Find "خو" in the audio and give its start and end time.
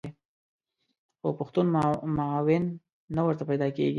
1.19-1.27